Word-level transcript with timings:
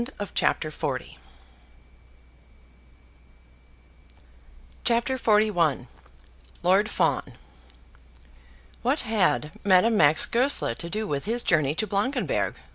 CHAPTER 0.33 0.71
XLI 0.71 1.17
Lord 6.63 6.89
Fawn 6.89 7.33
What 8.81 9.01
had 9.01 9.51
Madame 9.63 9.97
Max 9.97 10.25
Goesler 10.25 10.73
to 10.73 10.89
do 10.89 11.07
with 11.07 11.25
his 11.25 11.43
journey 11.43 11.75
to 11.75 11.85
Blankenberg? 11.85 12.55